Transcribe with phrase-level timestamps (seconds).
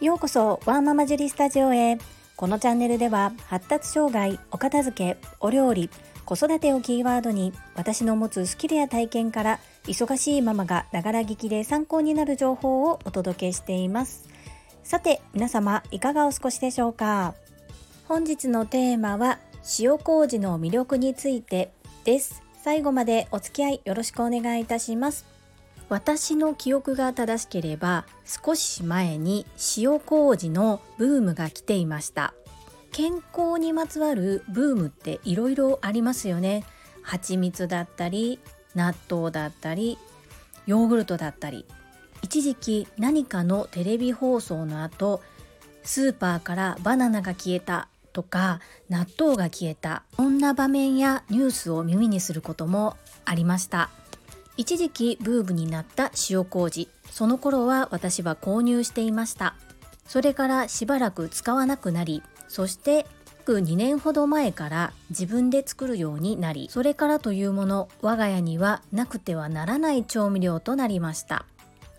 [0.00, 1.98] ようこそワーママジュリスタジオへ。
[2.36, 5.88] このチャンネルでは発達障害お片付けお料理
[6.24, 14.28] 子育てをキーワードに私の持つスキルや体験から忙しいママがながら聞きで参考になる情報をお届けしています。
[14.82, 17.34] さて皆様いかがお過ごしでしょうか？
[18.06, 19.38] 本日のテーマは
[19.78, 21.70] 塩麹の魅力について
[22.04, 22.42] です。
[22.62, 25.24] 最後までお付き合いよろしくお願いいたします。
[25.88, 32.34] 私の記憶が正しければ少し前に塩麹のブームが来ていました。
[32.90, 36.64] 健康にまつわるブームっていろいろありますよね。
[37.02, 38.38] 蜂蜜だったり
[38.74, 39.98] 納豆だったり
[40.66, 41.66] ヨーグルトだったり。
[42.22, 45.20] 一時期何かのテレビ放送の後
[45.82, 50.04] スーパーからバナナが消えたとか納豆が消えた。
[50.16, 53.90] そんな場面やニュースを耳にすることもありました。
[54.56, 56.88] 一時期ブームになった塩麹。
[57.10, 59.54] その頃は私は購入していました。
[60.06, 63.06] それからしばらく使わなくなりそして
[63.46, 71.44] 約2年ほど前から自分で作るようになりそれからというもの我が家にはなくてはならない調味料となりました。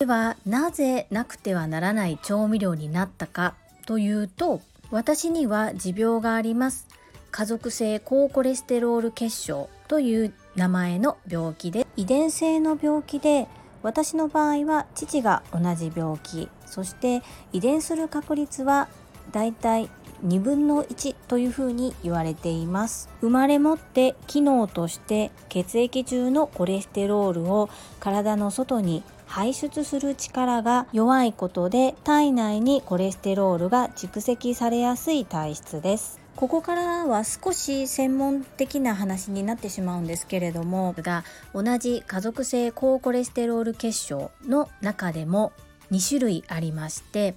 [0.00, 3.54] ではなぜなくてはならない調味料になったか
[3.86, 6.88] というと私には持病があります。
[7.30, 13.46] 家族性高コレステロール血症という名前の病気で遺伝性の病気で
[13.84, 16.48] 私の場合は父が同じ病気。
[16.66, 18.88] そして遺伝する確率は
[19.30, 19.88] だいたい
[20.26, 23.08] 2分の1というふうに言われています。
[23.20, 27.70] 生まれ持って機能として血液中のコレステロールを
[28.00, 36.18] 体の外に排出する力が弱いことで体内にコレステロールが蓄積されやすい体質です。
[36.38, 45.50] ここからは少し専門的な話になってしまうんですけれどもが同じ家族性高コレステロール血症の中でも
[45.90, 47.34] 2種類ありまして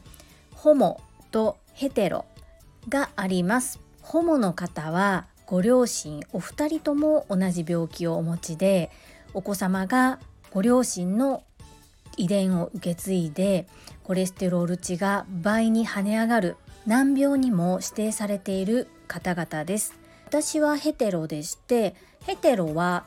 [0.53, 2.25] ホモとヘテロ
[2.89, 3.79] があります。
[4.03, 8.91] ホモの方はご両親お二人とも同じ病気をお持ちで
[9.33, 10.19] お子様が
[10.51, 11.41] ご両親の
[12.17, 13.67] 遺伝を受け継いで
[14.03, 16.55] コレステロール値が倍に跳ね上がる
[16.87, 19.93] 難病にも指定されている方々です。
[20.27, 21.95] 私はヘテロでして
[22.25, 23.03] ヘテロは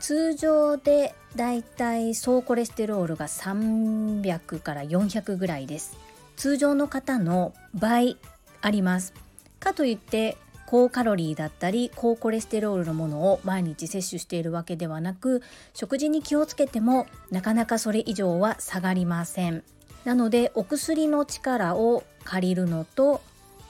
[0.00, 5.98] 通常でだいたい総コレステロールが300から400ぐらいです。
[6.36, 8.16] 通常の方の倍
[8.62, 9.12] あります。
[9.60, 15.42] かといって高カロリーだったり高コレステロールのものを毎日摂取しているわけではなく
[15.74, 19.62] 食事に気をつけてもなかなかそれ以上は下がりません。
[20.06, 23.20] なのでお薬の力を借りるのと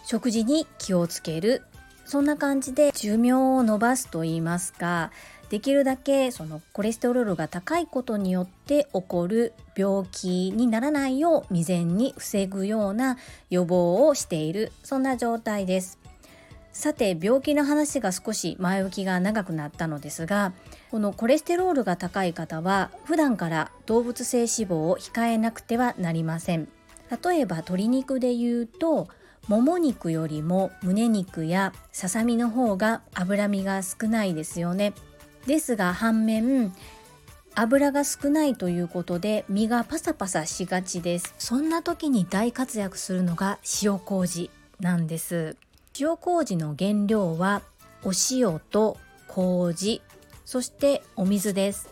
[0.05, 1.63] 食事に気をつける。
[2.05, 5.11] そんな感じで寿命を伸ばすと言いますか
[5.49, 13.17] できるだけそのコレステロールが高いことによって起こる病気にならないよう未然に防ぐような
[13.51, 14.73] 予防をしている。
[14.83, 15.99] そんな状態です。
[16.73, 20.53] さて病気の話が少し前置きが長くなったのですが
[20.91, 26.69] このコレステロールが高い方は普段から動物性脂肪を控えなくてはなりません。
[27.11, 29.09] 例えば鶏肉で言うと
[29.49, 34.95] もも肉よりも胸肉やささみの方が脂身が少ないですよね。
[35.47, 36.73] ですが反面
[37.55, 41.35] 油が少ないということで身がパサパサしがちです。
[41.39, 44.51] そんな時に大活躍するのが塩麹
[44.81, 45.57] なんです。
[45.99, 47.63] 塩麹の原料は
[48.03, 48.97] お塩と
[49.29, 50.03] 麹
[50.45, 51.89] そしてお水です。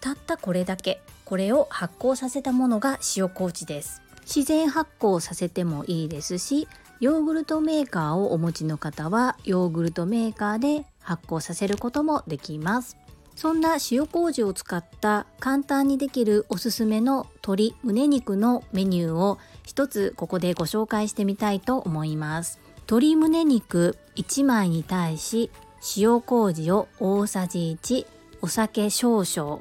[0.00, 1.00] たったこれだけ。
[1.24, 4.00] これを発酵させたものが塩麹です。
[4.26, 6.66] 自然発酵させてもいいですし
[6.98, 12.96] ヨーグルトメーカーをお持ちの方はヨーグルトメーカーで発酵させることもできます。
[13.34, 22.58] そんな塩麹を使った簡単にできるおすすめの鶏胸肉のメニューを一つここでご紹介してみたいと思います。
[22.88, 25.50] 鶏胸肉1枚に対し
[25.98, 28.06] 塩麹を大さじ1
[28.40, 29.60] お酒少々。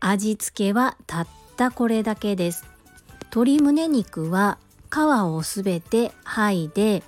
[0.00, 2.64] 味付けはたったこれだけです。
[3.26, 7.02] 鶏胸肉は皮をすべて剥いで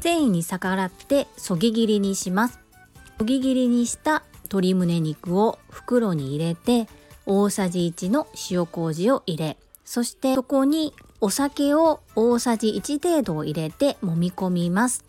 [0.00, 2.60] 繊維に逆らってそぎ切りにします
[3.18, 6.88] そぎ切りにした鶏胸肉を袋に入れて
[7.26, 15.04] 大さじ1の塩麹を入れそしてそこにお酒を大さじ1程度を入れて揉み込みます。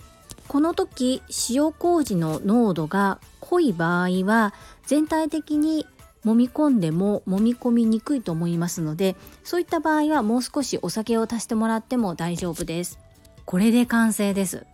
[0.48, 4.54] この時塩麹の濃度が濃い場合は
[4.86, 5.86] 全体的に
[6.25, 13.00] 揉み込んでも揉み込みにくいと思いますのでそういった場合はもう少しお酒を足してもらっても大丈夫です。
[13.45, 14.66] これで完成です。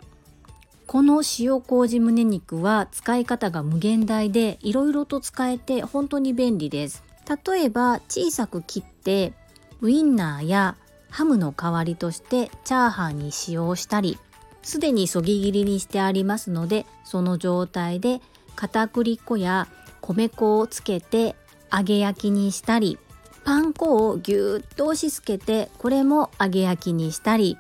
[0.87, 7.03] この塩麹胸肉は使い方が無限大でいろいろと使えて本当に便利です。
[7.45, 9.33] 例えば小さく切って
[9.81, 10.75] ウインナーや
[11.09, 14.17] ハムの代わりとしてチャーハンに使用したり
[14.63, 18.21] すでにそぎ切りにしてありますのでその状態で
[18.55, 19.67] 片栗粉や
[20.01, 21.35] 米粉をつけて
[21.71, 22.97] 揚げ焼きにしたり
[23.43, 27.57] パン粉をぎゅっと押し付けてこれも揚げ焼きにしたり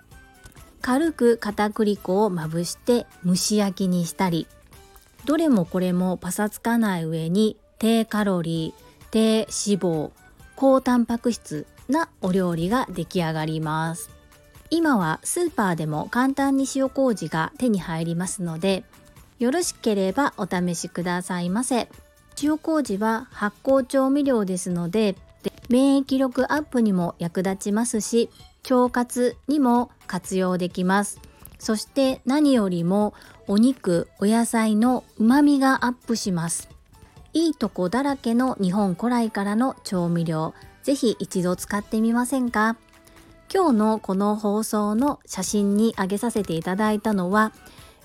[0.81, 4.47] 軽く片栗粉をまぶして蒸し焼きにしたり
[5.25, 9.47] どれもこれもパサつかない上に低カロリー低脂
[9.79, 10.11] 肪
[10.55, 14.09] 高タンパク質なお料理が出来上がります。
[14.69, 18.85] 今はスーパーでも簡単に塩麹が手に入りますので
[19.37, 21.89] よろしければお試しくださいませ。
[22.41, 25.15] 塩麹は発酵調味料ですので
[25.69, 28.29] 免疫力アップにも役立ちますし
[28.69, 31.19] 腸活にも活用できます。
[31.57, 33.13] そして何よりも
[33.47, 36.69] お肉お野菜の旨味がアップします。
[37.33, 42.75] いいとこだらけの日本古来からの調味料ぜひ一度使ってみませんか？
[43.53, 47.53] 今日のこの放送の写真に上げさせていただいたのは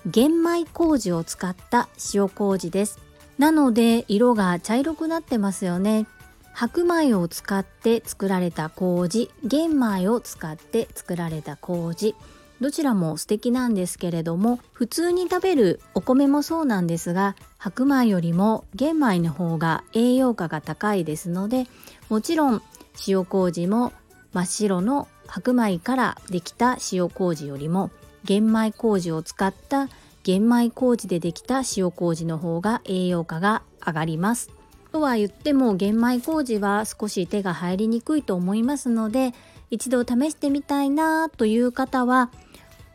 [0.05, 2.99] 玄米麹を使った塩麹です。
[3.37, 6.07] なので色が茶色くなってますよね。
[6.53, 9.29] 白米を使って作られた麹。
[9.43, 12.15] 玄米を使って作られた麹。
[12.59, 21.67] どちらも素敵なんですけれども普通に食べるお米もそうなんですが白米よりも玄米の方が栄養価が高いですので
[22.09, 22.63] もちろん
[23.07, 23.93] 塩麹も
[24.33, 27.91] 真っ白の白米からできた塩麹よりも
[28.23, 29.87] 玄米麹を使った
[30.27, 34.49] 玄米麹でできた塩麹の方が栄養価が上がります。
[34.91, 39.33] とは言っても玄米麹は少し手が入りにくいと思いますので
[39.71, 42.29] 一度試してみたいなという方は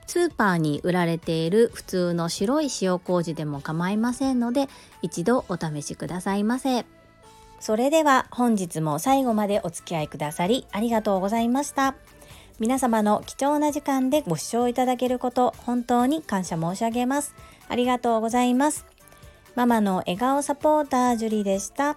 [0.06, 4.68] スーパーに売られている普通の白い塩麹でも構いませんので
[5.00, 6.84] 一度お試しくださいませ。
[7.60, 11.94] それでは本日も最後までお付き合いくださりありがとうございました。
[12.62, 17.34] 皆様の貴重な時間でご視聴いただけること本当に感謝申し上げます
[17.68, 18.86] ありがとうございます
[19.56, 21.96] ママの笑顔サポータージュリでした。